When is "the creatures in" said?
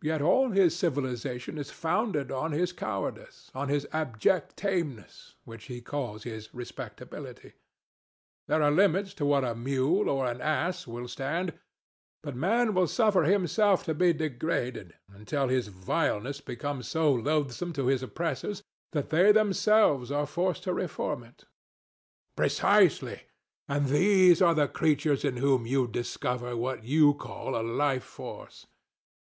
24.54-25.38